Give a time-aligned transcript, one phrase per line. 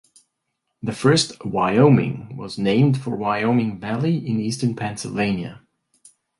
[0.81, 5.61] The first "Wyoming" was named for Wyoming Valley in eastern Pennsylvania.